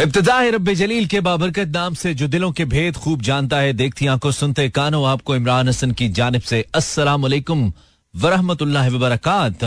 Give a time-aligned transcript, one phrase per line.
[0.00, 4.06] इब्तदा रब जलील के बाबरकत नाम से, जो दिलों के भेद खूब जानता है। देखती
[4.06, 7.72] आँखों सुनते कानों, आपको इमरान हसन की जानब से अस्सलाम वालेकुम
[8.14, 9.58] वरहमतुल्लाहि वबरकात।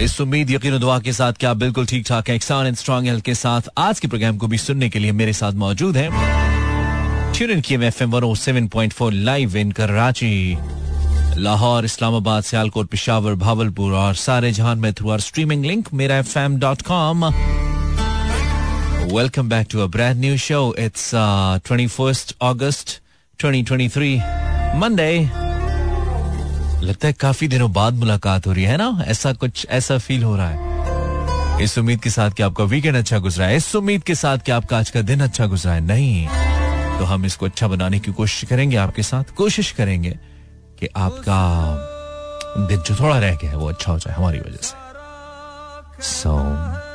[0.00, 3.24] इस उम्मीद, यकीन दुआ के साथ क्या बिल्कुल ठीक ठाक है एक्सान एंड स्ट्रॉन्ग हेल्थ
[3.24, 6.10] के साथ। आज के प्रोग्राम को भी सुनने के लिए मेरे साथ मौजूद हैं।
[7.32, 10.58] ट्यून इन किए FM 107.4 live in Karachi
[11.36, 16.38] Lahore, Islamabad, Sialkot, Peshawar, Bahawalpur और सारे जहान में through our streaming link Mera F
[16.38, 17.30] M dot com
[19.12, 21.10] welcome back to a brand new show it's
[21.66, 22.90] twenty first August
[23.38, 24.16] twenty twenty
[24.78, 25.12] Monday
[26.86, 29.04] लगता है काफ़ी दिनों बाद मुलाकात हो रही है ना?
[29.06, 33.18] ऐसा कुछ, ऐसा फील हो रहा है। इस उम्मीद के साथ कि आपका वीकेंड अच्छा
[33.18, 36.26] गुजरा है। इस उम्मीद के साथ कि आपका आज का दिन अच्छा गुजरा है। नहीं।
[36.98, 40.18] तो हम इसको अच्छा बनाने की कोशिश करेंगे आपके साथ। कोशिश करेंगे
[40.80, 41.40] कि आपका
[42.68, 44.74] दिन जो थोड़ा रह गया है, वो अच्छा हो जाए हमारी वजह से।
[46.02, 46.36] सो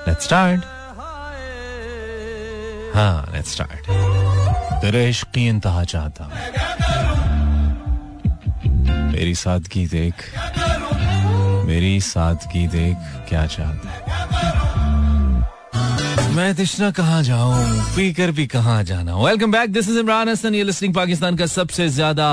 [0.08, 0.64] लेट्स स्टार्ट
[2.96, 3.88] हाँ लेट्स स्टार्ट
[4.82, 6.30] तेरे इश्क की इंतहा चाहता
[9.12, 10.16] मेरी सादगी देख,
[11.68, 12.98] मेरी सादगी देख
[13.30, 13.90] क्या चाहता
[16.36, 20.64] मैं तिश्ना कहाँ जाऊँ पीकर भी कहाँ जाना। Welcome back this is Imran Hasan ये
[20.64, 22.28] लिस्टिंग पाकिस्तान का सबसे ज़्यादा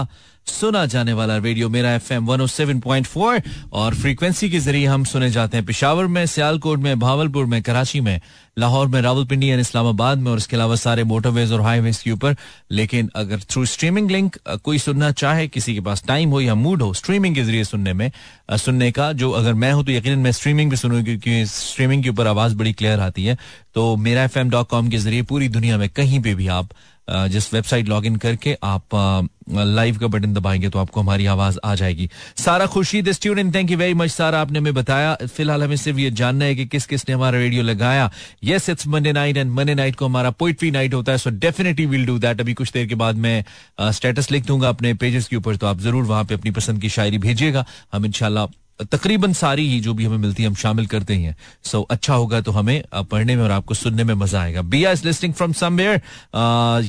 [0.46, 3.40] सुना जाने वाला radio Mera F M four
[3.72, 8.00] और फ्रीक्वेंसी के ज़रिए हम सुने जाते हैं पिशावर में, सियालकोट में, भावलपुर में, कराची
[8.00, 8.20] में,
[8.58, 12.36] लाहौर में, रावलपिंडी एंड इस्लामाबाद में और इसके अलावा सारे मोटरवेज और हाईवेज के ऊपर।
[12.70, 16.82] लेकिन अगर थ्रू स्ट्रीमिंग लिंक कोई सुनना चाहे, किसी के पास टाइम हो या मूड
[16.82, 18.10] हो स्ट्रीमिंग के ज़रिए सुनने में
[18.52, 22.10] सुनने का, जो अगर मैं हूँ तो यकीन मैं स्ट्रीमिंग भी सुनूँगी क्योंकि स्ट्रीमिंग के
[22.10, 23.38] ऊपर आवाज़ बड़ी क्लियर आती है।
[23.74, 26.68] तो मेरा एफ़ के ज़रिए पूरी दुनिया में कहीं पे भी आप
[27.10, 31.74] जिस वेबसाइट लॉग इन करके आप लाइव का बटन दबाएँगे तो आपको हमारी आवाज़ आ
[31.74, 35.98] जाएगी। Sara Khurshid student thank you very much Sara आपने हमें बताया। फ़िलहाल हमें सिर्फ़
[35.98, 38.10] ये जानना है कि किस किस ने हमारा रेडियो लगाया।
[38.44, 41.86] Yes it's Monday night and Monday night को हमारा पोइट्री नाइट होता है so definitely
[41.86, 43.44] will do that अभी कुछ देर के बाद मैं
[43.92, 46.88] स्टेटस लिख दूँगा अपने पेजेस के ऊपर तो आप ज़रूर वहाँ पर अपनी पसंद की
[46.88, 48.44] शायरी भेजिएगा। हम इंशाल्लाह
[48.80, 51.84] तकरीबन सारी ही जो भी हमें मिलती है हम शामिल करते ही हैं। सो so,
[51.90, 55.34] अच्छा होगा तो हमें पढ़ने में और आपको सुनने में मज़ा आएगा। Bia is listening
[55.34, 56.00] from somewhere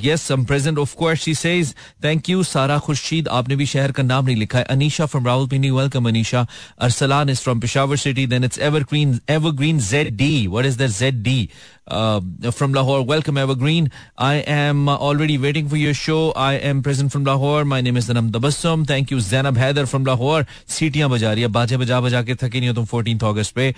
[0.05, 1.73] yes some present of course she says
[2.03, 5.69] thank you Sara Khurshid आपने भी शहर का नाम नहीं लिखा है। Anisha from Rawalpindi
[5.71, 6.45] welcome Anisha
[6.79, 11.49] Arsalan is from Peshawar city then it's evergreen Z D what is that Z D
[12.52, 13.02] from Lahore.
[13.02, 13.90] Welcome, Evergreen.
[14.18, 16.32] I am already waiting for your show.
[16.32, 17.64] I am present from Lahore.
[17.64, 18.86] My name is Zanam Tabassum.
[18.86, 20.44] Thank you, Zainab Haider from Lahore.
[20.68, 23.74] सीटियां बजा रही है बाजे बजा बजा के थकी नहीं हो तुम फोर्टीन अगस्त पे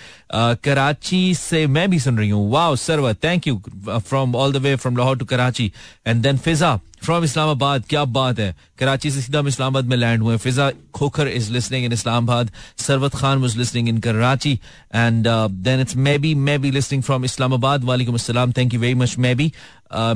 [0.64, 4.74] कराची से मैं भी सुन रही हूँ wow Sarwar thank you from all the way
[4.76, 5.72] from Lahore to Karachi
[6.06, 10.21] and then Fiza from Islamabad क्या बात है कराची से सीधा हम इस्लामाबाद में लैंड
[10.23, 14.53] हुए Fiza Khokhar is listening in Islamabad Sarwat Khan was listening in Karachi
[14.95, 15.27] and
[15.67, 19.51] then it's maybe maybe listening from Islamabad वालेकुम अस्सलाम thank you very much maybe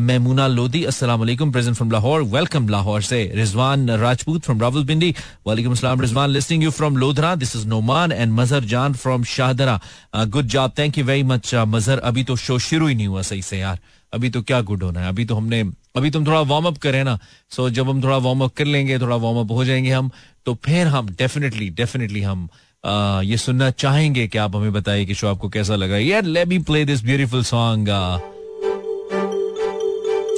[0.02, 5.14] Memuna Lodhi अस्सलाम वालेकुम present from Lahore welcome Lahore से Rizwan Rajput from Rawalpindi
[5.48, 9.80] वालेकुम अस्सलाम Rizwan listening you from Lodhra this is Noman and Mazhar Jan from Shahdara
[10.28, 13.42] good job thank you very much Mazhar अभी तो show शुरू ही नहीं हुआ सही
[13.42, 13.80] से यार
[14.14, 15.64] अभी तो क्या गुड होना है अभी तो हमने
[15.96, 17.20] अभी तुम थोड़ा वार्म अप करें ना
[17.50, 20.12] सो जब हम थोड़ा वार्म अप कर लेंगे थोड़ा वार्म अप हो जाएँगे हम
[20.46, 22.50] तो फिर हम डेफिनेटली डेफिनेटली हम
[22.86, 26.48] आ, ये सुनना चाहेंगे कि आप हमें बताइए कि शो आपको कैसा लगा। यार let
[26.48, 27.88] me play this beautiful song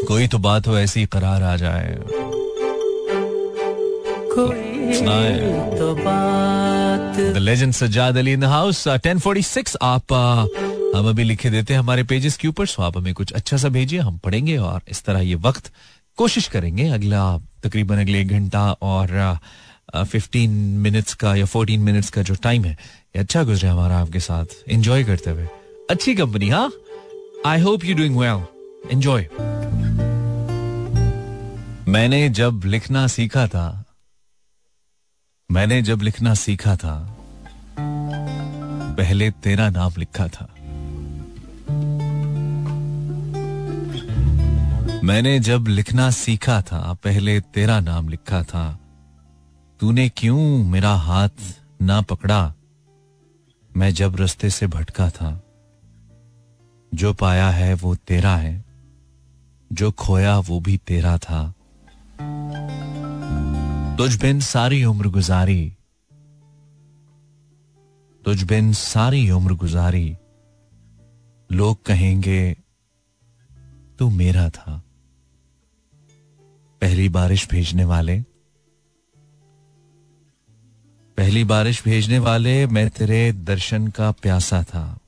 [0.08, 1.98] कोई तो बात हो ऐसी करार आ जाए।
[4.34, 4.82] कोई
[5.78, 10.14] तो बात। The legend Sajjad Ali in the house 1046 आप
[10.96, 13.70] हम अभी लिखे देते हैं हमारे पेजेस के ऊपर सो आप हमें कुछ अच्छा सा
[13.70, 15.72] भेजिए, हम पढ़ेंगे और इस तरह ये वक्त
[16.18, 17.22] कोशिश करेंगे अगला
[17.64, 19.40] तकरीबन अगले एक घंटा और
[19.96, 20.52] फिफ्टीन
[20.84, 24.46] मिनट्स का या फोर्टीन मिनट्स का जो टाइम है, ये अच्छा गुजरे हमारा आपके साथ।
[24.70, 25.48] एंजॉय करते हुए।
[25.90, 26.72] अच्छी कंपनी हाँ?
[27.46, 28.46] I hope you doing well
[28.92, 29.28] enjoy
[31.88, 33.84] मैंने जब लिखना सीखा था,
[35.50, 36.96] मैंने जब लिखना सीखा था,
[38.98, 40.51] पहले तेरा नाम लिखा था।
[45.04, 48.80] मैंने जब लिखना सीखा था, पहले तेरा नाम लिखा था।
[49.80, 51.30] तूने क्यों मेरा हाथ
[51.82, 52.54] ना पकड़ा?
[53.78, 55.44] मैं जब रस्ते से भटका था,
[56.94, 58.66] जो पाया है वो तेरा है,
[59.74, 61.54] जो खोया वो भी तेरा था।
[63.98, 65.78] तुझ बिन सारी उम्र गुजारी,
[68.26, 70.18] तुझ बिन सारी उम्र गुजारी,
[71.52, 72.58] लोग कहेंगे,
[74.00, 74.84] तू मेरा था।
[76.82, 78.22] पहली बारिश भेजने वाले।
[81.18, 85.00] पहली बारिश भेजने वाले, मैं तेरे दर्शन का प्यासा था।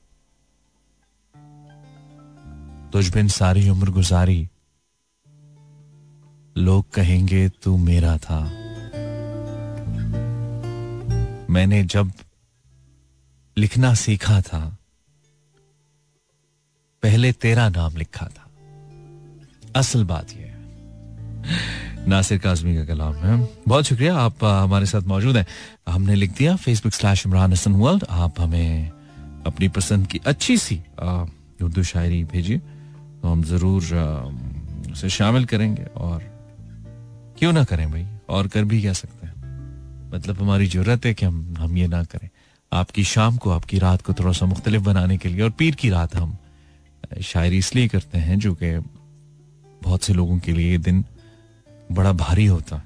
[2.92, 4.48] तुझ बिन सारी उम्र गुजारी।
[6.56, 8.40] लोग कहेंगे, तू मेरा था।
[11.50, 12.12] मैंने जब
[13.58, 14.78] लिखना सीखा था,
[17.02, 18.50] पहले तेरा नाम लिखा था।
[19.76, 20.43] असल बात यह
[22.08, 23.36] नासिर काजमी का कलाम है।
[23.68, 25.46] बहुत शुक्रिया, आप हमारे साथ मौजूद हैं।
[25.88, 28.90] हमने लिख दिया Facebook slash Imran Hasan world आप हमें
[29.46, 30.76] अपनी पसंद की अच्छी सी
[31.62, 33.82] उर्दू शायरी भेजिए तो हम ज़रूर
[34.92, 36.22] उसे शामिल करेंगे और
[37.38, 41.26] क्यों ना करें भाई, और कर भी क्या सकते हैं। मतलब हमारी ज़रूरत है कि
[41.26, 42.28] हम हम ये ना करें।
[42.72, 45.90] आपकी शाम को, आपकी रात को थोड़ा सा मुख्तलिफ़ बनाने के लिए और पीर की
[45.90, 46.36] रात हम
[47.22, 48.78] शायरी इसलिए करते हैं जो कि
[49.82, 51.04] बहुत से लोगों के लिए ये दिन
[51.92, 52.78] बड़ा भारी होता।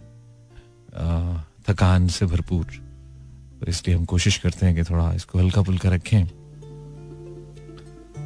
[1.68, 2.64] थकान से भरपूर।
[3.60, 6.24] तो इसलिए हम कोशिश करते हैं कि थोड़ा इसको हल्का फुल्का रखें।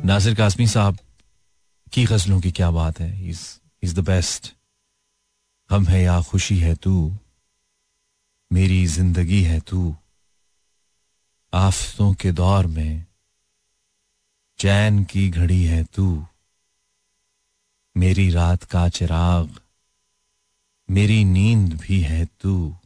[0.05, 0.99] नासिर कासमी साहब,
[1.93, 3.29] की गजलों की क्या बात है?
[3.83, 4.53] इज़ द बेस्ट
[5.71, 6.95] हम है या खुशी है तू।
[8.51, 9.95] मेरी ज़िंदगी है तू।
[11.53, 13.05] आफतों के दौर में
[14.59, 16.27] चैन की घड़ी है तू।
[17.97, 19.59] मेरी रात का चिराग
[20.91, 22.77] मेरी नींद भी है तू।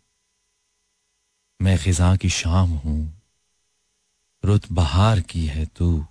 [1.63, 3.23] मैं खिजा की शाम हूँ।
[4.45, 6.07] रुत बहार की है तू।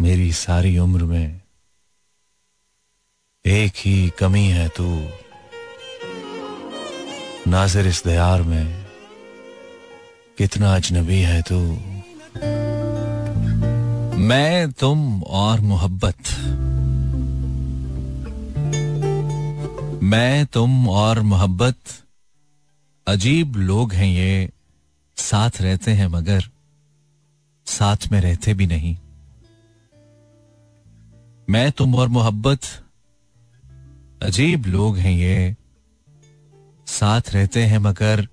[0.00, 1.40] मेरी सारी उम्र में
[3.46, 5.08] एक ही कमी है तू।
[7.50, 8.86] नाजिर इस दयार में
[10.38, 11.60] कितना अजनबी है तू।
[14.18, 16.18] मैं तुम और मोहब्बत।
[20.02, 21.76] मैं, तुम और मोहब्बत,
[23.06, 24.50] अजीब लोग हैं ये।
[25.16, 26.42] साथ रहते हैं मगर
[27.66, 28.96] साथ में रहते भी नहीं।
[31.50, 32.58] मैं, तुम और मोहब्बत,
[34.22, 35.56] अजीब लोग हैं ये।
[36.86, 38.28] साथ रहते हैं मगर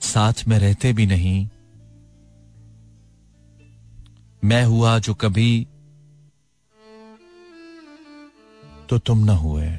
[0.00, 1.48] साथ में रहते भी नहीं।
[4.44, 5.66] मैं हुआ जो कभी
[8.88, 9.78] तो तुम न हुए।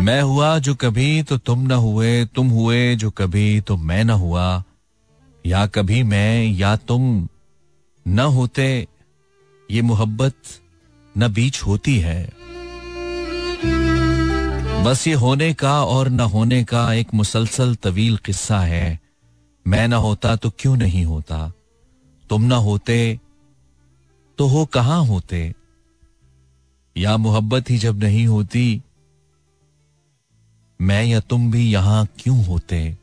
[0.00, 4.10] मैं हुआ जो कभी तो तुम न हुए, तुम हुए जो कभी तो मैं न
[4.10, 4.64] हुआ।
[5.46, 7.28] या कभी मैं, या तुम
[8.08, 8.88] न होते,
[9.70, 10.34] ये मोहब्बत
[11.18, 12.32] न बीच होती है।
[14.84, 19.00] बस ये होने का और न होने का एक मुसलसल तवील किस्सा है।
[19.66, 21.52] मैं न होता तो क्यों नहीं होता?
[22.30, 23.20] तुम न होते
[24.38, 25.54] तो हो कहाँ होते?
[26.96, 28.82] या मोहब्बत ही जब नहीं होती,
[30.80, 32.98] मैं या तुम भी यहाँ क्यों होते?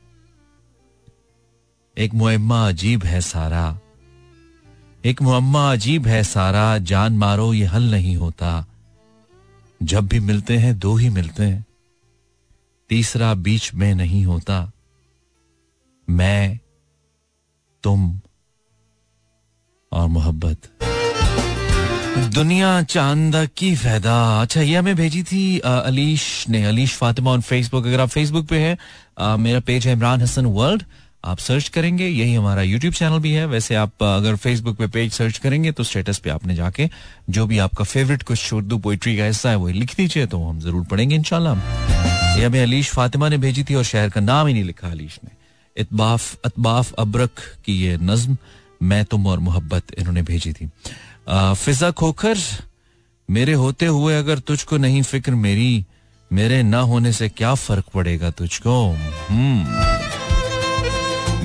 [1.98, 3.80] एक मुम्मा अजीब है सारा।
[5.06, 8.66] एक मुम्मा अजीब है सारा, जान मारो ये हल नहीं होता।
[9.84, 11.66] जब भी मिलते हैं, दो ही मिलते हैं।
[12.89, 14.72] तीसरा बीच में नहीं होता।
[16.10, 16.60] मैं,
[17.84, 18.22] तुम
[19.92, 20.57] और मोहब्बत।
[22.15, 27.86] दुनिया चाँद की फैदा। अच्छा ये हमें भेजी थी अलीश ने। अलीश फातिमा ऑन फेसबुक
[27.88, 30.83] अगर आप फेसबुक पे हैं मेरा पेज है इमरान हसन वर्ल्ड
[31.25, 35.12] आप सर्च करेंगे, यही हमारा यूट्यूब चैनल भी है। वैसे आप अगर फेसबुक पे पेज
[35.13, 36.89] सर्च करेंगे तो स्टेटस पे आपने जाके
[37.29, 40.60] जो भी आपका फेवरेट कुछ उर्दू पोइट्री का हिस्सा है, वो लिख दीजिए तो हम
[40.60, 41.53] ज़रूर पढ़ेंगे इनशाला
[42.34, 45.20] ये हमें अलीश फातिमा ने भेजी थी और शहर का नाम ही नहीं लिखा अलीश
[45.24, 45.32] ने।
[45.77, 48.38] इतबाफ, अतबाफ अबरक की ये नज्म,
[48.84, 50.70] मैं तुम और मोहब्बत इन्होंने भेजी थी।
[51.30, 52.38] फिजा खोखर
[53.30, 55.86] मेरे होते हुए अगर तुझको नहीं फ़िक्र मेरी,
[56.32, 58.98] मेरे ना होने से क्या फ़र्क पड़ेगा तुझको?
[59.30, 59.84] हम्म।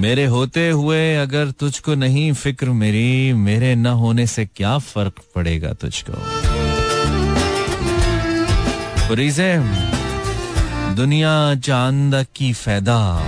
[0.02, 5.73] मेरे होते हुए अगर तुझको नहीं फ़िक्र मेरी, मेरे ना होने से क्या फ़र्क पड़ेगा
[5.73, 6.12] तुझको?
[10.94, 13.23] दुनिया चाँद की फैदा,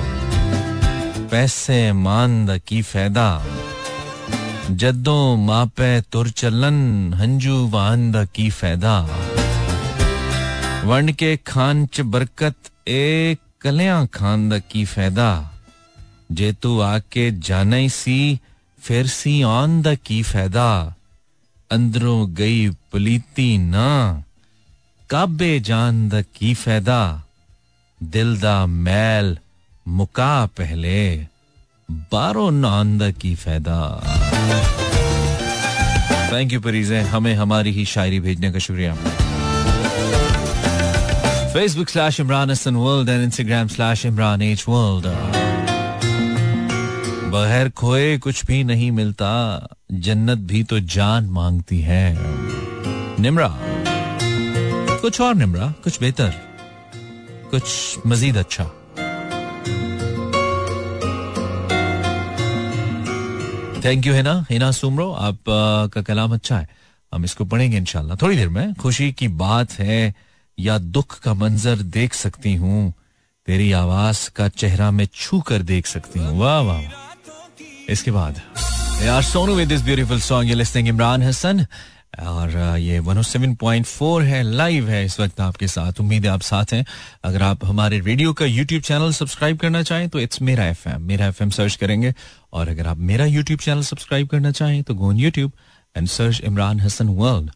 [1.31, 3.45] पैसे मांद की फैदा।
[4.77, 9.09] जद्दों मापे तुर चलन, हंजू वांद की फैदा?
[10.85, 12.55] वंड के खान च बरकत,
[12.89, 15.51] ए कलियाँ खांद की फैदा?
[16.33, 18.41] जे तू आके जाने सी,
[18.81, 20.95] फिर सी आंद की फैदा?
[21.71, 24.23] अंदरों गई पलीती ना,
[25.11, 27.23] काबे जान द की फैदा?
[28.03, 29.39] दिल दा मैल
[29.89, 31.27] मुका पहले,
[31.91, 34.01] बारो नांद की फैदा?
[36.33, 38.95] थैंक यू परीज हमें हमारी ही शायरी भेजने का शुक्रिया।
[41.55, 45.07] Facebook slash Imran Hasan world and Instagram slash Imran H world
[47.33, 49.29] बगैर खोए कुछ भी नहीं मिलता,
[49.93, 52.17] जन्नत भी तो जान मांगती है।
[53.21, 53.49] निमरा,
[55.01, 56.33] कुछ और निमरा, कुछ बेहतर,
[57.51, 57.65] कुछ
[58.07, 58.71] मजीद अच्छा।
[63.91, 65.39] थैंक यू है ना हिना सुमरो आप
[65.95, 66.69] का कलाम अच्छा है।
[67.13, 70.15] हम इसको पढ़ेंगे इनशाला थोड़ी देर में खुशी की बात है
[70.59, 72.93] या दुख का मंजर देख सकती हूँ,
[73.49, 76.81] तेरी आवाज़ का चेहरा में छू कर देख सकती हूँ। वाह वाह
[77.93, 78.41] इसके बाद,
[79.03, 81.67] यार, Sonu with this beautiful song ये लिस्टिंग इमरान हसन
[82.21, 86.85] और ये 107.4 है लाइव है इस वक्त आपके साथ। उम्मीद है आप साथ हैं।
[87.25, 91.27] अगर आप हमारे रेडियो का यूट्यूब चैनल सब्सक्राइब करना चाहें तो इट्स मेरा एफ़ मेरा
[91.27, 92.13] एफ़ सर्च करेंगे
[92.53, 95.53] और अगर आप मेरा यूट्यूब चैनल सब्सक्राइब करना चाहें तो go YouTube
[95.97, 97.51] and search Imran Hasan world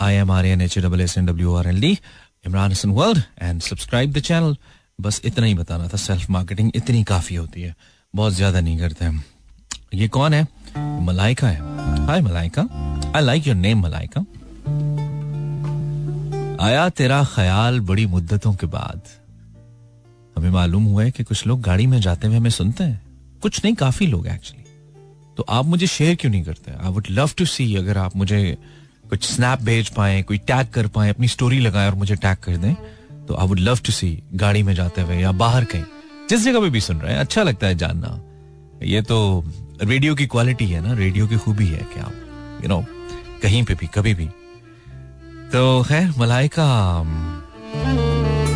[0.00, 1.98] I M R N H double S N W R L D
[2.46, 4.56] Imran Hasan world and subscribe the channel
[5.00, 7.74] बस इतना ही बताना था सेल्फ मार्केटिंग इतनी काफ़ी होती है।
[8.14, 9.22] बहुत ज़्यादा नहीं करते हम।
[9.94, 10.46] ये कौन है?
[11.02, 12.62] मलाइका है। Hi Malaika.
[13.16, 14.20] I like your name Malaika.
[16.66, 19.02] आया तेरा ख्याल बड़ी मुद्दतों के बाद।
[20.36, 23.00] हमें मालूम हुआ है कि कुछ लोग गाड़ी में जाते हुए हमें सुनते हैं।
[23.42, 24.64] कुछ नहीं, काफ़ी लोग एक्चुअली
[25.36, 26.72] तो आप मुझे शेयर क्यों नहीं करते?
[26.74, 28.56] I would love to see अगर आप मुझे
[29.10, 32.56] कुछ स्नैप भेज पाए, कोई टैग कर पाए, अपनी स्टोरी लगाए और मुझे टैग कर
[32.56, 32.74] दें
[33.26, 35.84] तो I would love to see गाड़ी में जाते हुए या बाहर कहीं।
[36.30, 38.20] जिस जगह पे भी सुन रहे हैं अच्छा लगता है जानना।
[38.84, 39.44] ये तो
[39.82, 42.10] रेडियो की क्वालिटी है ना रेडियो की खूबी है क्या?
[42.62, 42.84] यू नो
[43.42, 44.26] कहीं पे भी, कभी भी।
[45.52, 46.66] तो खैर, मलाइका,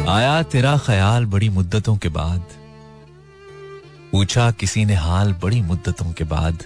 [0.08, 2.42] आया तेरा ख्याल बड़ी मुद्दतों के बाद।
[4.12, 6.64] पूछा किसी ने हाल बड़ी मुद्दतों के बाद।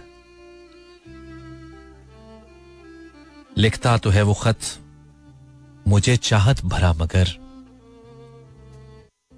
[3.58, 4.58] लिखता तो है वो खत,
[5.88, 7.28] मुझे चाहत भरा मगर।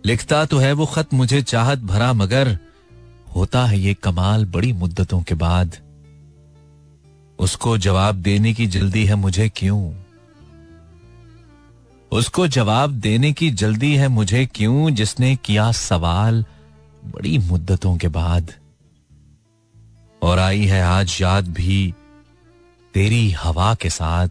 [0.06, 2.58] लिखता तो है वो खत, मुझे चाहत भरा मगर।
[3.36, 5.76] होता है ये कमाल बड़ी मुद्दतों के बाद।
[7.38, 9.94] उसको जवाब देने की जल्दी है मुझे क्यों?
[12.12, 16.44] उसको जवाब देने की जल्दी है मुझे क्यों, जिसने किया सवाल
[17.08, 18.52] बड़ी मुद्दतों के बाद।
[20.22, 21.94] और आई है आज याद भी
[22.94, 24.28] तेरी हवा के साथ।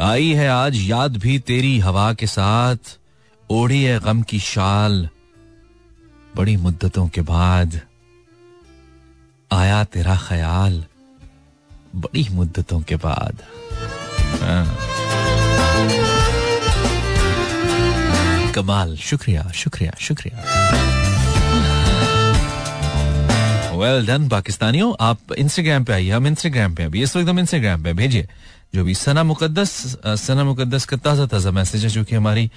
[0.00, 2.76] आई है आज याद भी तेरी हवा के साथ।
[3.50, 5.08] ओढ़ी है गम की शाल।
[6.36, 7.80] बड़ी मुद्दतों के बाद।
[9.52, 10.84] आया तेरा ख्याल।
[11.96, 13.42] बड़ी मुद्दतों के बाद।
[14.42, 14.78] हाँ।
[18.58, 20.36] कमाल। शुक्रिया शुक्रिया शुक्रिया।
[23.78, 27.82] वेल डन पाकिस्तानियों। आप इंस्टाग्राम पे आइए, हम इंस्टाग्राम पे अभी इस वक्त हम इंस्टाग्राम
[27.82, 28.28] पे भेजिए।
[28.74, 29.70] जो भी सना मुकद्दस
[30.18, 32.50] सना मुकद्दस का ताज़ा ताज़ा मैसेज है, जो कि हमारी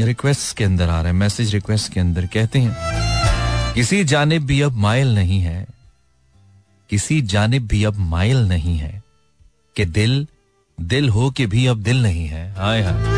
[0.00, 4.60] रिक्वेस्ट के अंदर आ रहा है। मैसेज रिक्वेस्ट के अंदर कहते हैं, किसी जानब भी
[4.62, 5.66] अब माइल नहीं है।
[6.90, 9.02] किसी जानब भी अब माइल नहीं है
[9.76, 10.26] कि दिल
[10.78, 13.17] दिल हो के भी अब दिल नहीं है। हाय हाय।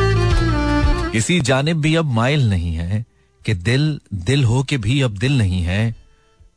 [1.13, 3.05] किसी जानब भी अब माइल नहीं है,
[3.47, 5.95] कि दिल दिल हो के भी अब दिल नहीं है।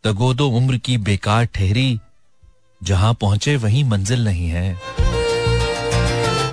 [0.04, 2.00] तगोदो उम्र की बेकार ठहरी,
[2.82, 4.76] जहाँ पहुँचे वहीं मंजिल नहीं है।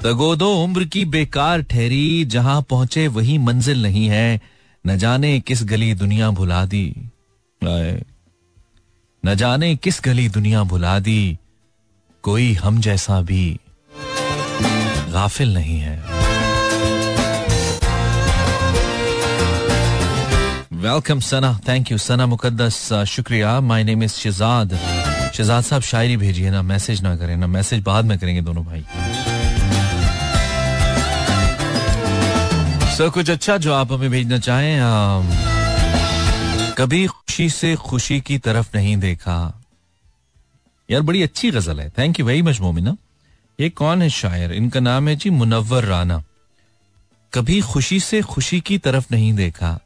[0.04, 4.40] तगोदो उम्र की बेकार ठहरी, जहाँ पहुँचे वही मंजिल नहीं है।
[4.84, 6.94] न जाने किस गली दुनिया भुला दी।
[7.62, 11.38] न जाने किस गली दुनिया भुला दी।
[12.22, 13.58] कोई हम जैसा भी
[15.12, 16.19] गाफिल नहीं है।
[20.80, 24.70] Welcome Sana thank you Sana Muqaddas शुक्रिया my name is Shahzad
[25.36, 28.80] Shahzad साहब शायरी भेजिए ना मैसेज ना करें ना मैसेज बाद में करेंगे दोनों भाई।
[32.96, 35.22] सर so, कुछ अच्छा जो आप हमें भेजना चाहें आ,
[36.78, 39.36] कभी खुशी से खुशी की तरफ़ नहीं देखा।
[40.90, 42.96] यार बड़ी अच्छी गज़ल है। Thank you very much Momina
[43.60, 44.52] ये कौन है शायर?
[44.52, 46.22] इनका नाम है जी मुनव्वर राना
[47.32, 49.78] कभी खुशी से खुशी की तरफ़ नहीं देखा।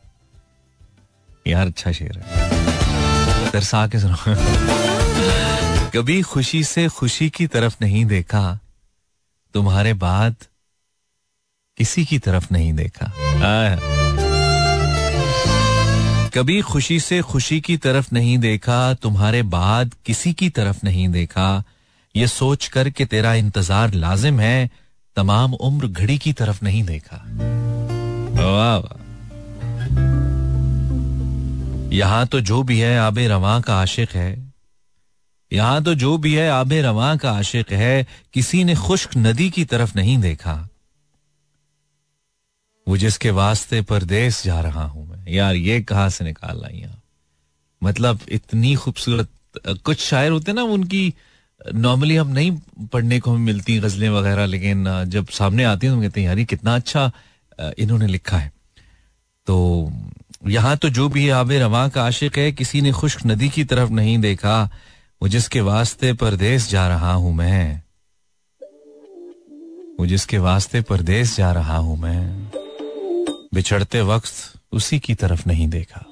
[1.47, 4.17] यार अच्छा शेर है। तरसा के सुनो।
[5.91, 8.59] कभी खुशी से खुशी की तरफ़ नहीं देखा,
[9.55, 10.37] तुम्हारे बाद
[11.77, 13.13] किसी की तरफ़ नहीं देखा।
[16.35, 21.63] कभी खुशी से खुशी की तरफ़ नहीं देखा, तुम्हारे बाद किसी की तरफ़ नहीं देखा।
[22.17, 24.71] ये सोच कर कि तेरा इंतज़ार लाजिम है,
[25.17, 27.25] तमाम उम्र घड़ी की तरफ़ नहीं देखा।
[28.43, 29.05] वाह वाह।
[31.95, 34.53] यहाँ तो जो भी है, आबे रवा का आशिक है।
[35.53, 39.65] यहाँ तो जो भी है, आबे रवा का आशिक है। किसी ने खुश्क नदी की
[39.65, 40.55] तरफ़ नहीं देखा।
[42.87, 46.85] वो जिसके वास्ते परदेश जा रहा हूँ मैं। यार, ये कहा से निकाल लाई
[47.83, 49.29] मतलब इतनी खूबसूरत,
[49.85, 51.15] कुछ शायर होते ना, उनकी
[51.61, 52.51] नॉर्मली हम नहीं
[52.93, 56.43] पढ़ने को हमें मिलती गजलें वगैरह, लेकिन जब सामने आती हैं तो कहते हैं, यार
[56.45, 57.11] कितना अच्छा
[57.79, 58.53] इन्होंने लिखा है।
[59.47, 59.57] तो
[60.47, 63.91] यहाँ तो जो भी आबे रवा का आशिक है, किसी ने खुश्क नदी की तरफ़
[63.91, 64.71] नहीं देखा।
[65.23, 67.83] वो जिसके वास्ते परदेश जा रहा हूँ मैं।
[70.01, 72.51] वो जिसके वास्ते परदेश जा रहा हूँ मैं।
[73.55, 74.33] बिछड़ते वक्त
[74.73, 76.07] उसी की तरफ़ नहीं देखा।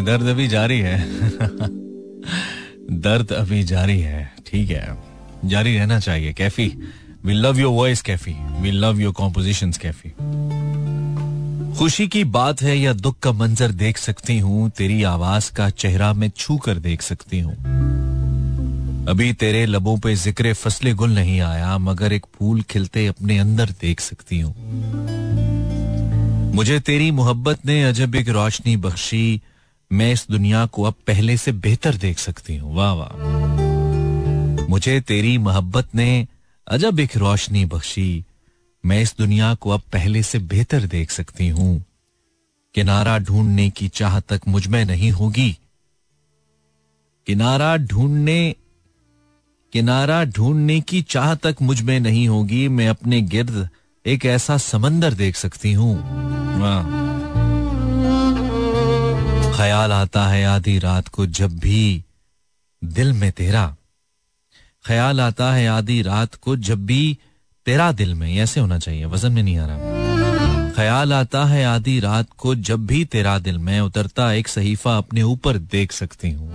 [0.00, 1.00] दर्द अभी जारी है।
[3.00, 4.98] दर्द अभी जारी है, ठीक है।
[5.44, 6.72] जारी रहना चाहिए, Kaifi.
[7.24, 10.08] We love your voice Kaifi we love your composition Kaifi
[11.78, 16.12] खुशी की बात है या दुख का मंजर देख सकती हूँ, तेरी आवाज़ का चेहरा
[16.12, 17.54] मैं छू कर देख सकती हूँ।
[19.08, 23.70] अभी तेरे लबों पे ज़िक्र फसले गुल नहीं आया, मगर एक फूल खिलते अपने अंदर
[23.70, 24.54] देख सकती हूँ।
[26.54, 29.40] मुझे तेरी मोहब्बत ने अजब एक रोशनी बख्शी,
[29.90, 33.12] मैं इस दुनिया को अब पहले से बेहतर देख सकती हूँ। वाह वाह।
[34.68, 36.26] मुझे तेरी मोहब्बत ने
[36.70, 38.24] अजब एक रोशनी बख्शी।
[38.86, 41.84] मैं इस दुनिया को अब पहले से बेहतर देख सकती हूँ।
[42.74, 45.58] किनारा ढूँढने की चाह तक मुझमें नहीं होगी।
[47.26, 48.56] किनारा ढूँढने
[49.72, 53.68] किनारा ढूँढने की चाह तक मुझमें नहीं होगी। मैं अपने गिर्द
[54.06, 55.98] एक ऐसा समंदर देख सकती हूँ।
[59.56, 62.04] ख्याल आता है आधी रात को जब भी
[62.84, 63.76] दिल में तेरा।
[64.86, 67.18] ख्याल आता है आधी रात को जब भी
[67.66, 72.00] तेरा दिल में, ऐसे होना चाहिए, वज़न में नहीं आ रहा। ख्याल आता है आधी
[72.00, 76.52] रात को जब भी तेरा दिल में उतरता, एक सहीफा अपने ऊपर देख सकती हूँ।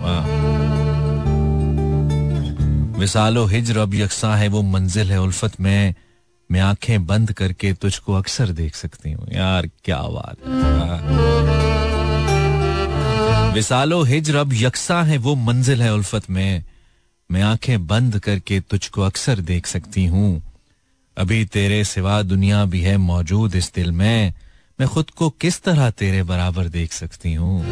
[2.99, 5.95] विसालो हिजर अब यकसा है, वो मंजिल है उल्फत में,
[6.51, 10.37] मैं आँखें बंद करके तुझको अक्सर देख सकती हूँ। यार, क्या बात
[13.55, 16.63] विसालो हिजर अब यकसा है, वो मंजिल है उल्फत में
[17.29, 20.41] मैं आँखें बंद करके तुझको अक्सर देख सकती हूँ।
[21.17, 24.33] अभी तेरे सिवा दुनिया भी है मौजूद इस दिल में।
[24.79, 27.63] मैं खुद को किस तरह तेरे बराबर देख सकती हूँ?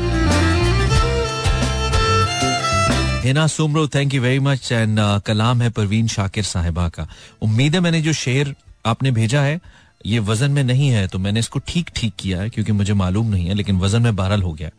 [3.24, 7.08] Hina Soomro thank you very much and कलाम है परवीन शाकिर साहिबा का।
[7.42, 9.60] उम्मीद है मैंने जो शेर आपने भेजा है,
[10.06, 13.28] ये वज़न में नहीं है तो मैंने इसको ठीक ठीक किया है, क्योंकि मुझे मालूम
[13.28, 14.70] नहीं है, लेकिन वज़न में बहरल हो गया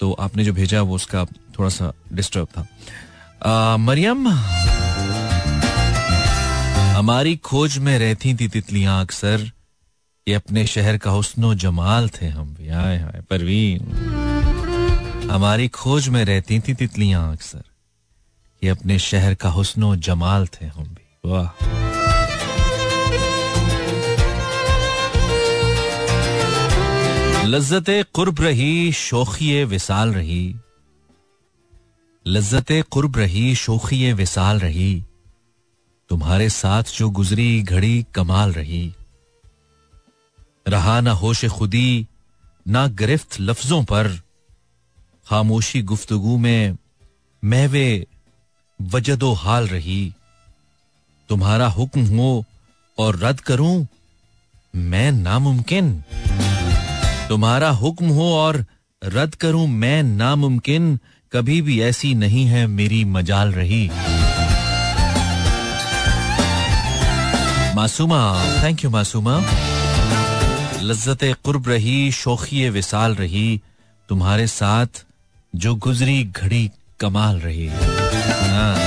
[0.00, 1.24] तो आपने जो भेजा, वो उसका
[1.58, 2.66] थोड़ा सा डिस्टर्ब था।
[3.46, 4.28] मरियम,
[6.96, 9.50] हमारी खोज में रहती थी तितलियाँ अक्सर।
[10.28, 13.80] ये अपने शहर का हुस्नो जमाल थे हम। भी आए हाय, परवीन।
[15.30, 17.62] हमारी खोज में रहती थी तितलियाँ अक्सर।
[18.64, 21.64] ये अपने शहर का हुस्नो जमाल थे हम भी। वाह।
[27.46, 30.56] लज्जत कुर्ब रही शोखी विसाल रही।
[32.28, 35.04] लज्जत कुर्ब रही शोखी विसाल रही।
[36.08, 38.94] तुम्हारे साथ जो गुजरी, घड़ी कमाल रही।
[40.68, 42.06] रहा ना होश खुदी,
[42.68, 44.20] ना गिरफ्त लफ्जों पर।
[45.26, 46.76] खामोशी गुफ्तगु में
[47.44, 48.06] महवे
[48.82, 50.14] वजदो हाल रही।
[51.28, 52.44] तुम्हारा हुक्म हो
[52.98, 53.86] और रद्द करूँ,
[54.76, 56.04] मैं नामुमकिन।
[57.28, 58.66] तुम्हारा हुक्म हो और
[59.04, 60.98] रद्द करूँ, मैं नामुमकिन।
[61.32, 63.90] कभी भी ऐसी नहीं है मेरी मजाल रही।
[67.74, 69.42] Masooma thank you Masooma.
[70.82, 73.60] लज्जत कुर्ब रही, शोखी विसाल रही,
[74.08, 74.86] तुम्हारे साथ
[75.56, 78.78] जो गुजरी घड़ी कमाल रही। हाँ।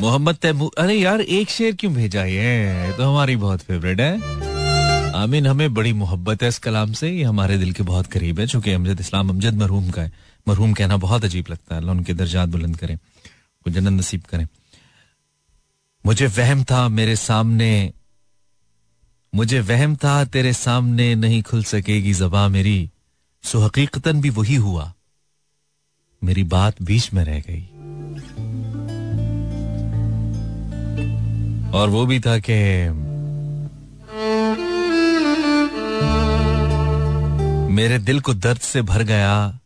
[0.00, 2.92] मोहम्मद तैमूर अरे यार, एक शेर क्यों भेजा ये?
[2.96, 4.47] तो हमारी बहुत फेवरेट है।
[5.18, 8.46] आमीन, हमें बड़ी मोहब्बत है इस कलाम से। ये हमारे दिल के बहुत करीब है,
[8.46, 10.12] चूँकि अमजद इस्लाम अमजद मरहूम का है।
[10.48, 12.98] मरहूम कहना बहुत अजीब लगता है। अल्लाह उनके दर्जात बुलंद करें
[13.68, 14.46] जन्नत नसीब करें।
[16.06, 17.92] मुझे वहम था मेरे सामने,
[19.34, 22.90] मुझे वहम था तेरे सामने नहीं खुल सकेगी जबा मेरी।
[23.42, 24.94] सो हकीकतन भी वही हुआ।
[26.24, 27.62] मेरी बात बीच में रह गई।
[31.70, 32.58] और वो भी था कि
[37.68, 39.58] मेरे दिल को दर्द से भर गया,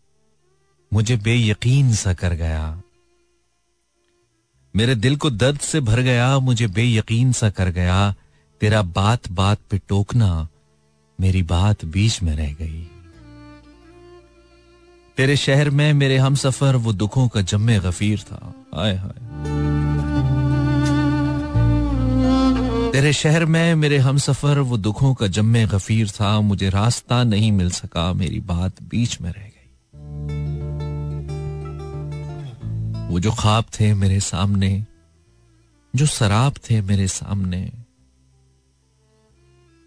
[0.93, 2.83] मुझे बेयकीन सा कर गया।
[4.77, 8.15] मेरे दिल को दर्द से भर गया, मुझे बेयकीन सा कर गया।
[8.61, 10.49] तेरा बात बात पे टोकना,
[11.21, 12.89] मेरी बात बीच में रह गई।
[15.17, 19.52] तेरे शहर में मेरे हम सफ़र वो दुखों का जम्मे गफीर था। आए हाय
[22.93, 27.53] तेरे शहर में मेरे हम सफ़र वो दुखों का जम्मे गफीर था, मुझे रास्ता नहीं
[27.53, 29.93] मिल सका, मेरी बात बीच में रह गई।
[33.13, 34.87] वो जो ख्वाब थे मेरे सामने,
[35.97, 37.73] जो शराब थे मेरे सामने,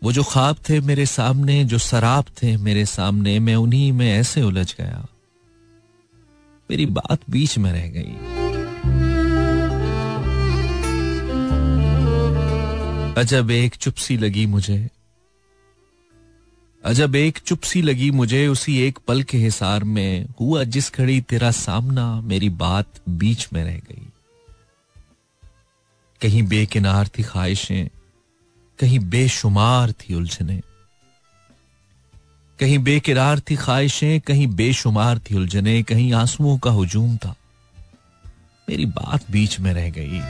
[0.04, 4.41] वो जो ख्वाब थे मेरे सामने, जो शराब थे मेरे सामने, मैं उन्हीं में ऐसे
[4.41, 5.08] उलझ गया।
[6.72, 8.45] मेरी बात बीच में रह गई।
[13.17, 14.89] अजब एक चुपसी लगी मुझे।
[16.86, 21.51] अजब एक चुपसी लगी मुझे उसी एक पल के हिसार में। हुआ जिस घड़ी तेरा
[21.51, 24.08] सामना मेरी बात बीच में रह गई।
[26.21, 27.88] कहीं बेकिनार थी ख्वाहिशें,
[28.80, 30.62] कहीं बेशुमार थी उलझने।
[32.60, 37.36] कहीं बेकिरार थी ख्वाहिशें, कहीं बेशुमार थी उलझने, कहीं आंसुओं का हुजूम था।
[38.69, 40.21] मेरी बात बीच में रह गई।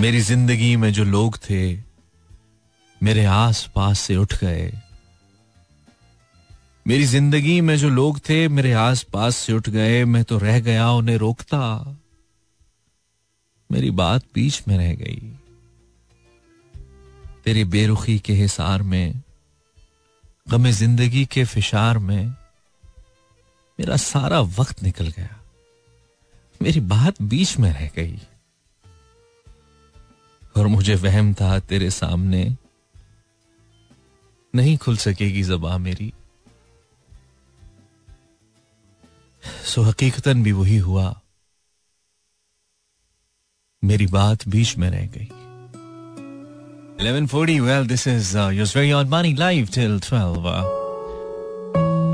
[0.00, 1.76] मेरी ज़िंदगी में जो लोग थे,
[3.02, 4.72] मेरे आस पास से उठ गए।
[6.86, 10.60] मेरी ज़िंदगी में जो लोग थे, मेरे आस पास से उठ गए। मैं तो रह
[10.60, 11.60] गया, उन्हें रोकता।
[13.72, 15.32] मेरी बात बीच में रह गई।
[17.44, 19.22] तेरी बेरुखी के हिसार में,
[20.50, 22.26] गमे ज़िंदगी के फिशार में,
[23.80, 25.40] मेरा सारा वक्त निकल गया।
[26.62, 28.18] मेरी बात बीच में रह गई।
[30.56, 32.56] और मुझे वहम था तेरे सामने।
[34.54, 36.12] नहीं खुल सकेगी जबा मेरी।
[39.66, 41.20] सो हकीकतन भी वही हुआ।
[43.84, 45.28] मेरी बात बीच में रह गई।
[47.00, 50.84] 1140 well this is uh, your very own money live till 12 uh,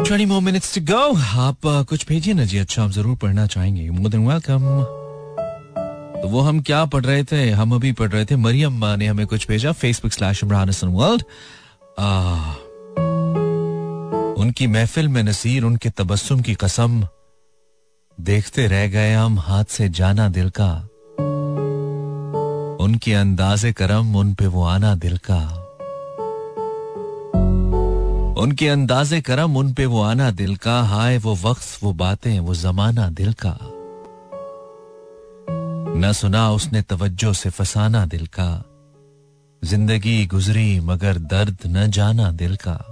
[0.04, 1.18] 20 more minutes to go.
[1.18, 4.99] आप uh, कुछ भेजिए ना जी अच्छा आप ज़रूर पढ़ना चाहेंगे। मोर देन वेलकम
[6.22, 7.50] तो वो हम क्या पढ़ रहे थे?
[7.50, 11.22] हम अभी पढ़ रहे थे मरियम ने हमें कुछ भेजा Facebook slash Imran Hasan world
[14.38, 17.06] उनकी महफिल में नसीर, उनके तबस्सुम की कसम,
[18.20, 20.88] देखते रह गए हम, हाथ से जाना दिल का।
[22.84, 25.66] उनके अंदाजे करम, उन पे वो आना दिल का।
[28.40, 32.54] उनके अंदाजे करम, उन पे वो आना दिल का। हाय, वो वक्त, वो बातें, वो
[32.54, 33.58] जमाना दिल का।
[35.96, 38.64] न सुना उसने तवज्जो से फसाना दिल का।
[39.64, 42.86] ज़िंदगी गुजरी मगर दर्द न जाना दिल का।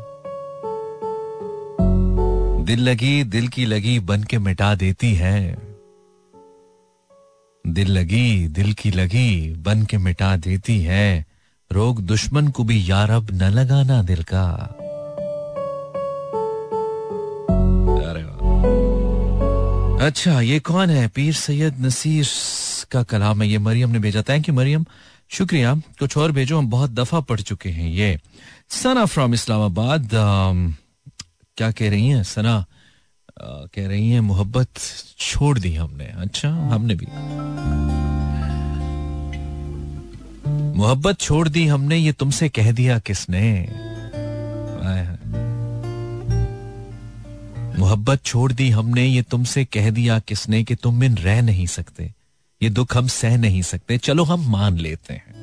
[2.64, 5.58] दिल लगी, दिल की लगी बन के मिटा देती है।
[7.66, 11.26] दिल लगी, दिल की लगी बन के मिटा देती है।
[11.72, 14.74] रोग दुश्मन को भी यारब न लगाना दिल का।
[20.00, 21.06] अच्छा ये कौन है?
[21.08, 22.26] पीर सैयद नसीर
[22.90, 24.84] का कलाम है ये मरियम ने भेजा। Thank you Mariam.
[25.28, 28.18] शुक्रिया। कुछ और भेजो हम बहुत दफ़ा पढ़ चुके हैं ये।
[28.70, 32.22] सना फ्रॉम इस्लामाबाद क्या कह रही हैं?
[32.22, 34.68] सना आ, कह रही हैं मोहब्बत
[35.18, 37.06] छोड़ दी हमने। अच्छा हमने भी।
[40.78, 43.42] मोहब्बत छोड़ दी हमने ये तुमसे कह दिया किसने?
[47.78, 52.14] मोहब्बत छोड़ दी हमने, ये तुमसे कह दिया किसने कि तुम बिन रह नहीं सकते।
[52.62, 55.38] ये दुख हम सह नहीं सकते। चलो हम मान लेते हैं।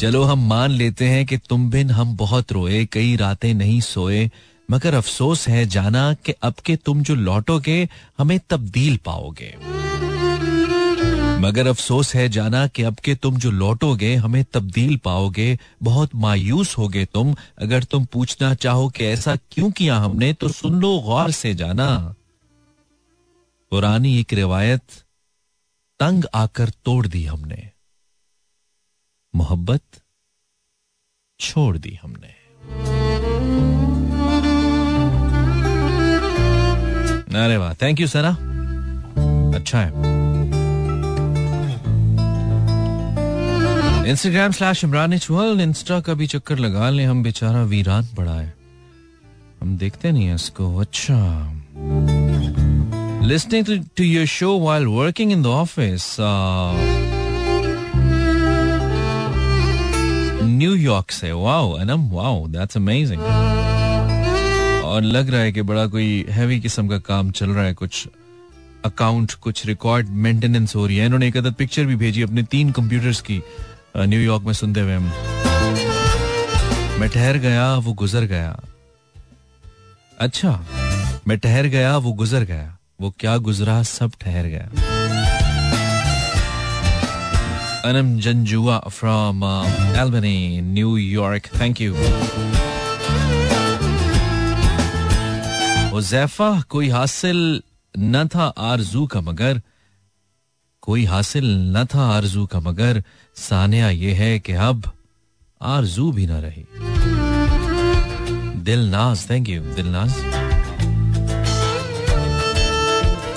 [0.00, 4.30] चलो हम मान लेते हैं कि तुम बिन हम बहुत रोए, कई रातें नहीं सोए।
[4.70, 9.56] मगर अफसोस है जाना कि अब के तुम जो लौटोगे, हमें तब्दील पाओगे।
[11.40, 16.78] मगर अफसोस है जाना कि अब के तुम जो लौटोगे, हमें तब्दील पाओगे, बहुत मायूस
[16.78, 21.30] होगे तुम। अगर तुम पूछना चाहो कि ऐसा क्यों किया हमने तो सुन लो, गौर
[21.30, 22.14] से जाना।
[23.70, 24.82] पुरानी एक रिवायत,
[26.00, 27.70] तंग आकर तोड़ दी हमने।
[29.36, 29.82] मोहब्बत
[31.40, 32.34] छोड़ दी हमने।
[37.44, 38.30] अरे वाह थैंक यू सना
[39.54, 40.10] अच्छा है।
[44.06, 48.54] इंस्टाग्राम स्लैश इमरान इंस्टा का भी चक्कर लगा ले। हम बेचारा वीरान पड़ा है।
[49.60, 51.54] हम देखते नहीं है इसको। अच्छा।
[53.30, 56.16] To, to your show while working in the office.
[60.42, 63.22] New York से। Wow Anam wow that's amazing
[64.84, 68.08] और लग रहा है कि बड़ा कोई हैवी किस्म का काम चल रहा है। कुछ
[68.84, 72.70] अकाउंट कुछ रिकॉर्ड मेंटेनेंस हो रही है। इन्होंने एक अदद पिक्चर भी भेजी अपने तीन
[72.70, 73.42] कंप्यूटर्स की।
[73.96, 74.98] न्यूयॉर्क में सुनते हुए
[76.98, 78.60] मैं ठहर गया वो गुजर गया
[80.20, 80.66] अच्छा
[81.28, 84.68] मैं ठहर गया वो गुजर गया वो क्या गुजरा सब ठहर गया
[88.20, 89.64] Janjua from uh,
[89.96, 91.48] Albany, New York.
[91.48, 91.94] Thank you.
[96.68, 97.62] कोई हासिल
[97.98, 99.60] न था आरज़ू का मगर
[100.82, 101.44] कोई हासिल
[101.76, 103.02] न था आरज़ू का, मगर
[103.38, 104.90] सानिया ये है कि अब
[105.60, 106.64] आरज़ू भी ना रही।
[108.64, 110.10] दिल नाज thank you Dilnaz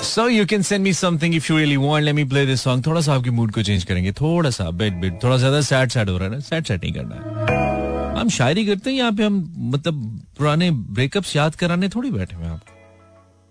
[0.04, 2.86] so you can send me something if you really want let me play this song
[2.86, 6.10] थोड़ा सा आपके मूड को चेंज करेंगे। थोड़ा सा बिट बिट थोड़ा ज़्यादा सैड सैड
[6.10, 6.40] हो रहा है ना?
[6.40, 9.94] सैड सैड नहीं करना है। हम शायरी करते हैं, यहाँ पे हम मतलब
[10.38, 12.60] पुराने ब्रेकअप्स याद कराने थोड़ी बैठे हुए आप।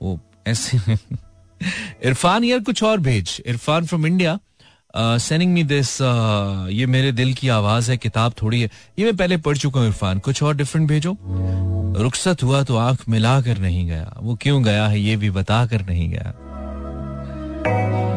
[0.02, 0.78] वो ऐसे
[2.06, 4.40] इरफान, यार कुछ और भेज। Irfan from India
[4.96, 5.98] sending me this
[6.72, 9.88] ये मेरे दिल की आवाज़ है, किताब थोड़ी है। ये मैं पहले पढ़ चुका हूँ
[9.88, 11.18] इरफान। कुछ और डिफरेंट भेजो।
[11.98, 15.66] रुखसत हुआ तो आँख मिला कर नहीं गया। वो क्यों गया है, ये भी बता
[15.66, 16.34] कर नहीं गया।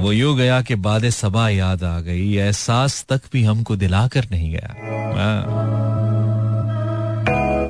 [0.03, 4.51] वो यू गया कि बाद सबा याद आ गई। एहसास तक भी हमको दिलाकर नहीं
[4.53, 4.75] गया।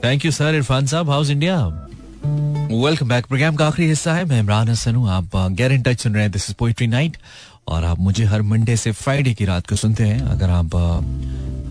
[0.05, 1.59] थैंक यू सर इरफान साहब। House India
[2.71, 6.03] welcome back program का आखिरी हिस्सा है। मैं इमरान हसन हूँ। आप गैर इन टच
[6.03, 7.17] सुन रहे हैं दिस इज़ पोइट्री नाइट
[7.69, 10.75] और आप मुझे हर मंडे से फ्राइडे की रात को सुनते हैं। अगर आप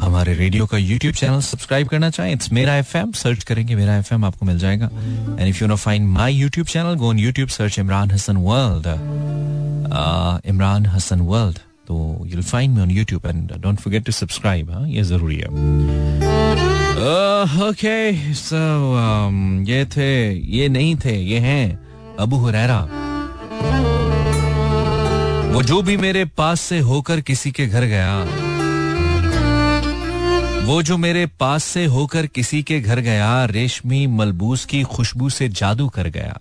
[0.02, 4.14] हमारे रेडियो का यूट्यूब चैनल सब्सक्राइब करना चाहें इट्स मेरा एफ़एम सर्च करेंगे मेरा एफ़
[4.14, 4.90] आपको मिल जाएगा।
[5.40, 8.88] And if you know find my YouTube channel go on YouTube search Imran Hasan world
[10.50, 14.88] Imran Hasan world तो you'll find me on YouTube and don't forget to subscribe हाँ
[14.90, 16.45] ये ज़रूरी है।
[17.06, 18.58] ओके सो
[19.68, 22.80] ये थे, ये नहीं थे, ये हैं अबू हुरैरा।
[25.54, 28.18] वो जो भी मेरे पास से होकर किसी के घर गया,
[30.66, 35.50] वो जो मेरे पास से होकर किसी के घर गया, रेशमी मलबूस की खुशबू से
[35.50, 36.40] जादू कर गया।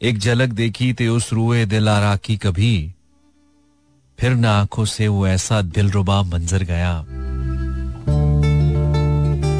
[0.00, 2.92] एक झलक देखी ते उस रुए दिल आरा की कभी,
[4.18, 7.04] फिर ना आँखों से वो ऐसा दिलरुबा मंजर गया।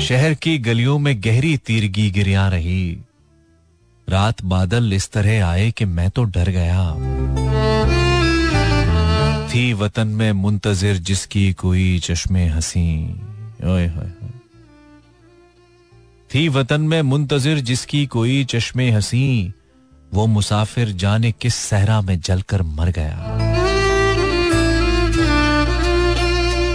[0.01, 2.99] शहर की गलियों में गहरी तीरगी गिरिया रही।
[4.09, 6.95] रात बादल इस तरह आए कि मैं तो डर गया।
[9.49, 13.13] थी वतन में मुंतजिर जिसकी कोई चश्मे हसी।
[13.65, 13.89] ओए
[16.35, 19.55] थी वतन में मुंतजिर जिसकी कोई चश्मे हसी।
[20.15, 23.51] वो मुसाफिर जाने किस सहरा में जलकर मर गया।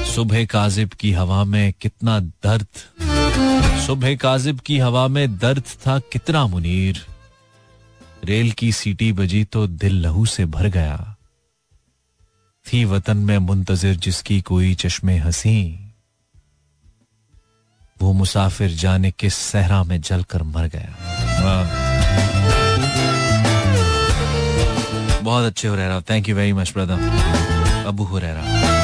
[0.04, 2.68] सुबह काजिब की हवा में कितना दर्द
[3.86, 7.06] सुबह काजिब की हवा में दर्द था कितना मुनीर।
[8.26, 11.15] रेल की सीटी बजी तो दिल लहू से भर गया।
[12.65, 15.58] थी वतन में मुंतजिर जिसकी कोई चश्मे हसी।
[18.02, 20.95] वो मुसाफिर जाने किस सहरा में जलकर मर गया।
[25.21, 28.75] बहुत अच्छे हो रहा thank you very much brother Abu हो रहा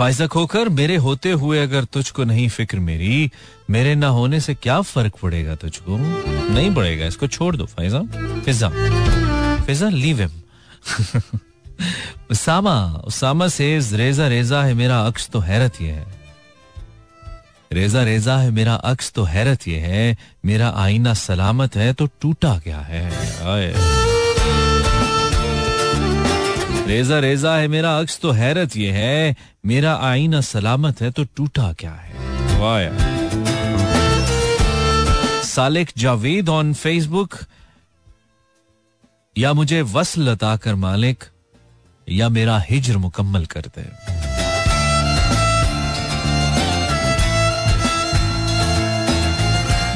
[0.00, 3.30] फायजा खोकर, मेरे होते हुए अगर तुझको नहीं फ़िक्र मेरी,
[3.70, 5.96] मेरे ना होने से क्या फ़र्क पड़ेगा तुझको?
[6.54, 8.00] नहीं पड़ेगा, इसको छोड़ दो फायजा।
[8.40, 8.68] फिजा।
[9.60, 10.30] फिजा लीव हिम
[12.30, 16.06] उसामा उसामा से रेजा रेजा है मेरा अक्स तो हैरत ये है।
[17.72, 22.58] रेजा रेजा है मेरा अक्स तो हैरत ये है, मेरा आईना सलामत है तो टूटा
[22.58, 23.04] क्या है।
[23.48, 23.72] आए।
[26.90, 31.72] रेजा रेजा है, मेरा अक्स तो हैरत ये है, मेरा आईना सलामत है तो टूटा
[31.72, 32.12] क्या है?
[35.44, 37.36] सालिक जावेद ऑन फेसबुक
[39.36, 41.24] या मुझे वसल लता कर मालिक,
[42.08, 43.86] या मेरा हिजर मुकम्मल कर दे।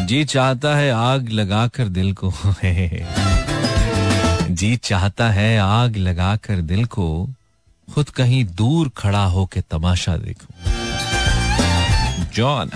[0.06, 2.32] जी चाहता है आग लगाकर दिल को।
[4.64, 7.28] जी चाहता है आग लगाकर दिल को
[7.94, 10.72] खुद कहीं दूर खड़ा हो के तमाशा देखूँ।
[12.34, 12.70] जॉन।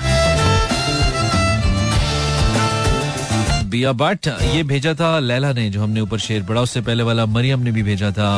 [3.70, 7.26] बिया बट ये भेजा था लैला ने जो हमने ऊपर शेर पढ़ा उससे पहले वाला
[7.26, 8.30] मरियम ने भी भेजा था।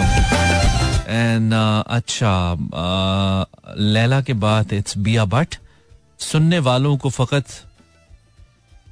[1.09, 3.47] एंड uh, अच्छा uh,
[3.79, 5.55] लैला के बाद इट्स बिया बट
[6.19, 7.47] सुनने वालों को फकत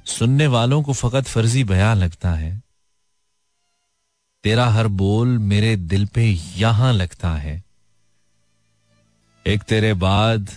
[0.05, 2.68] सुनने वालों को फकत फर्जी बयान लगता है।
[4.43, 6.25] तेरा हर बोल मेरे दिल पे
[6.57, 7.63] यहाँ लगता है।
[9.45, 10.49] एक तेरे बाद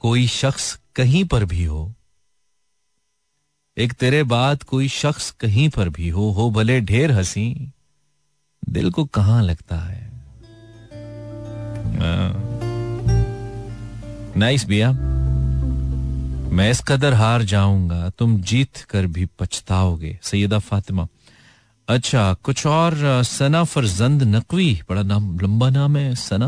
[0.00, 1.94] कोई शख्स कहीं पर भी हो।
[3.76, 7.72] एक तेरे बाद कोई शख्स कहीं पर भी हो हो भले ढेर हँसी,
[8.68, 10.10] दिल को कहाँ लगता है?
[14.36, 14.92] नाइस बिया।
[16.52, 21.08] मैं इस कदर हार जाऊँगा, तुम जीत कर भी पछताओगे। सैयदा फातिमा
[21.92, 26.46] अच्छा कुछ और सना फरजंद नकवी, बड़ा नाम, लंबा नाम है सना।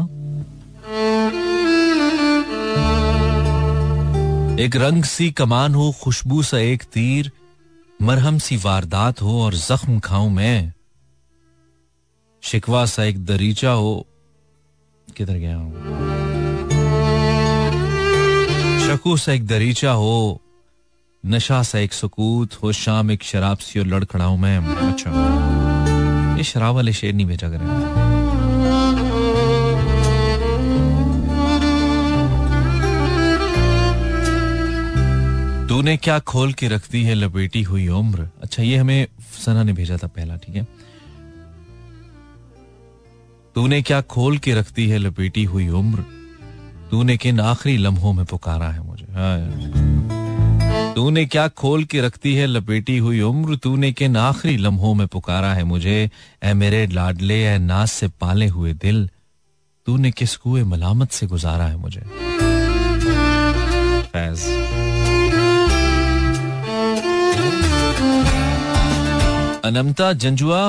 [4.64, 7.30] एक रंग सी कमान हो, खुशबू सा एक तीर,
[8.02, 10.72] मरहम सी वारदात हो और जख्म खाऊं मैं।
[12.42, 14.06] शिकवा सा एक दरीचा हो,
[15.16, 15.72] किधर गया हूँ?
[18.86, 20.40] शकू सा एक दरीचा हो
[21.24, 25.10] नशा सा एक सुकूत हो शाम एक शराब सी और लड़खड़ाऊं मैं। अच्छा।
[26.36, 27.66] ये शराब वाले शेर नहीं भेजा करें
[35.68, 38.28] तूने क्या खोल के रख दी है लपेटी हुई उम्र?
[38.42, 39.06] अच्छा ये हमें
[39.44, 40.66] सना ने भेजा था पहला, ठीक है?
[43.54, 46.04] तूने क्या खोल के रख दी है लपेटी हुई उम्र?
[46.90, 49.06] तूने किन आखिरी लम्हों में पुकारा है मुझे?
[49.12, 49.93] हाँ।
[50.94, 53.56] तूने क्या खोल के रखती है लपेटी हुई उम्र?
[53.56, 56.10] तूने किन आखिरी लम्हों में पुकारा है मुझे।
[56.42, 59.08] ए मेरे लाडले ए नाज से पाले हुए दिल।
[59.86, 62.00] तूने किस कुए मलामत से गुजारा है मुझे?
[69.64, 70.64] अनमता, जंजुआ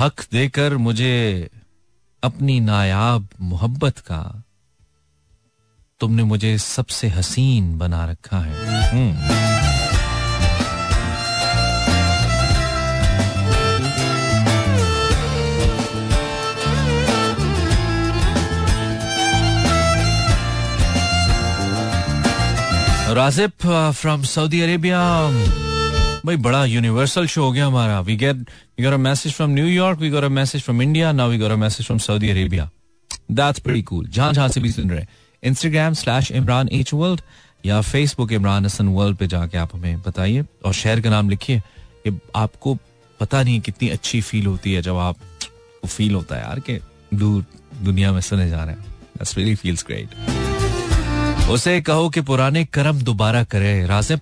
[0.00, 1.48] हक देकर मुझे
[2.22, 4.22] अपनी नायाब मोहब्बत का
[6.02, 8.52] तुमने मुझे सबसे हसीन बना रखा है।
[8.90, 9.50] हम्म।
[23.16, 23.50] राजिब
[23.94, 25.00] फ्रॉम सऊदी अरेबिया
[26.26, 29.98] भाई, बड़ा यूनिवर्सल शो हो गया हमारा। We get we got a message from New York
[29.98, 32.68] we got a message from India now we got a message from Saudi Arabia
[33.30, 35.04] that's pretty cool जहाँ जहाँ से भी सुन रहे
[35.44, 37.20] Instagram slash Imran H world
[37.66, 41.60] या Facebook Imran Hasan world पे जाके आप हमें बताइए और शहर का नाम लिखिए
[42.06, 42.76] कि आपको
[43.20, 45.16] पता नहीं कितनी अच्छी फील होती है जब आप
[45.86, 46.80] फील होता है यार के
[47.14, 47.44] दूर
[47.82, 48.84] दुनिया में सुने जा रहे हैं।
[49.36, 54.20] रियली फील्स ग्रेट उसे कहो कि पुराने कर्म दोबारा करे, राजिब।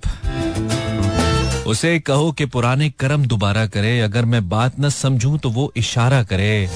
[1.67, 6.23] उसे कहो कि पुराने कर्म दोबारा करे, अगर मैं बात न समझूं तो वो इशारा
[6.23, 6.71] करे।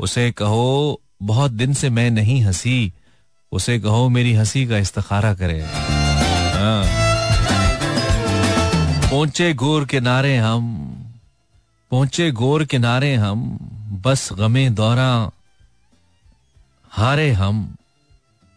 [0.00, 2.92] उसे कहो, बहुत दिन से मैं नहीं हँसी
[3.52, 6.84] उसे कहो, मेरी हँसी का इस्तारा करे हाँ।
[9.10, 10.66] पहुँचे गोर किनारे हम,
[11.90, 13.58] पहुँचे गोर किनारे हम,
[14.04, 15.30] बस गमे दौरा,
[16.90, 17.74] हारे हम,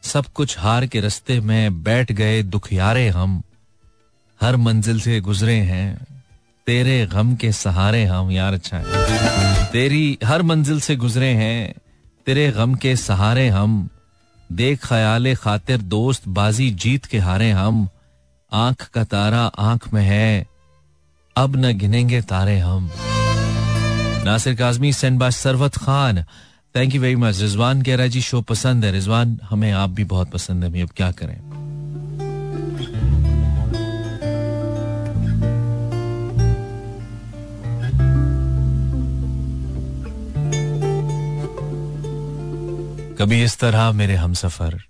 [0.04, 3.42] सब कुछ हार के रस्ते में बैठ गए दुखियारे हम,
[4.42, 6.08] हर मंजिल से गुजरे हैं,
[6.68, 11.74] तेरे गम के सहारे हम, यार अच्छा है तेरी हर मंजिल से गुजरे हैं,
[12.26, 13.90] तेरे गम के सहारे हम
[14.54, 17.90] देख ख्याल खातिर दोस्त बाजी जीत के हारे हम।
[18.54, 20.48] आँख का तारा आँख में है।
[21.38, 22.92] अब न गिनेंगे तारे हम।
[24.26, 26.24] Nasir Kazmi send by Sarwat Khan.
[26.76, 29.90] Thank you very much Rizwan कह रहा है, जी, शो पसंद है। रिजवान, हमें आप
[29.90, 31.53] भी बहुत पसंद है। अब क्या करें?
[43.24, 44.84] कभी इस तरह मेरे हम सफ़र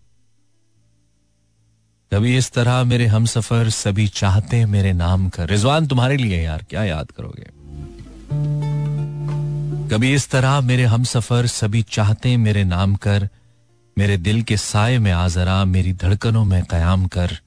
[2.13, 6.65] कभी इस तरह मेरे हम सफ़र सभी चाहते मेरे नाम कर। रिजवान, तुम्हारे लिए यार,
[6.69, 7.43] क्या याद करोगे?
[9.89, 13.29] कभी इस तरह मेरे हम सफ़र सभी चाहते मेरे नाम कर,
[13.97, 17.39] मेरे दिल के साय में आ जरा मेरी धड़कनों में कयाम कर।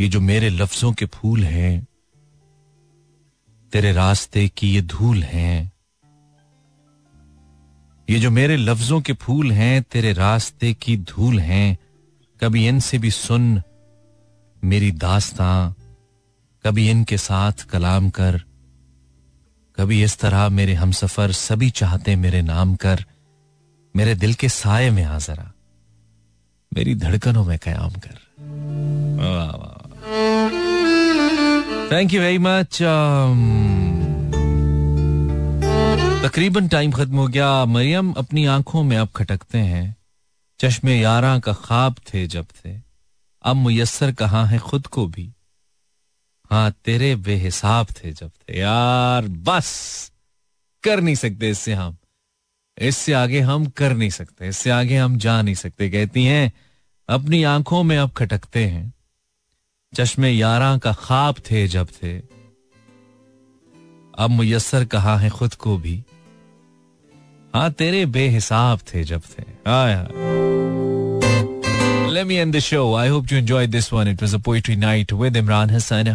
[0.00, 1.86] ये जो मेरे लफ्जों के फूल हैं,
[3.72, 5.71] तेरे रास्ते की ये धूल हैं
[8.08, 11.78] ये जो मेरे लफ्जों के फूल हैं, तेरे रास्ते की धूल हैं,
[12.40, 13.62] कभी इनसे भी सुन
[14.64, 15.72] मेरी दास्तां,
[16.64, 18.40] कभी इनके साथ कलाम कर,
[19.78, 23.04] कभी इस तरह मेरे हम सफ़र सभी चाहते मेरे नाम कर,
[23.94, 25.52] मेरे दिल के साय में आ जरा,
[26.72, 28.18] मेरी धड़कनों में कयाम कर।
[31.92, 32.78] थैंक यू वेरी मच
[36.22, 39.96] तकरीबन टाइम खत्म हो गया। मरियम अपनी आँखों में अब खटकते हैं।
[40.60, 42.80] चश्मे यारा का ख्वाब थे जब थे
[43.42, 45.32] अब मुयसर कहा है खुद को भी।
[46.50, 50.12] हाँ तेरे बेहिसाब थे जब थे यार, बस!
[50.82, 51.96] कर नहीं सकते इससे हम।
[52.78, 56.52] इससे आगे हम कर नहीं सकते। इससे आगे हम जा नहीं सकते। कहती हैं,
[57.08, 58.92] अपनी आँखों में अब खटकते हैं।
[59.94, 62.18] चश्मे यारा का ख्वाब थे जब थे
[64.18, 66.04] अब मुयसर कहा है खुद को भी।
[67.54, 69.42] हाँ तेरे बेहिसाब थे जब थे
[72.14, 72.84] Let me end the show.
[72.94, 74.08] I hope you enjoyed this one.
[74.12, 76.08] It was a poetry night with Imran Hassan.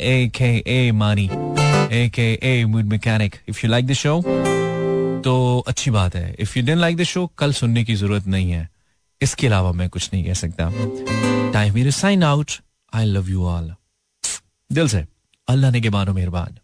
[0.00, 4.20] A K A mood mechanic if you like the show
[5.24, 8.50] तो अच्छी बात है। If you don't like the show कल सुनने की ज़रूरत नहीं
[8.50, 8.68] है।
[9.22, 10.70] इसके अलावा मैं कुछ नहीं कह सकता।
[11.52, 12.52] Time sign out
[12.94, 13.74] I love you all
[14.72, 15.04] दिल से।
[15.48, 16.58] अल्लाह ने के मानो मेहरबान।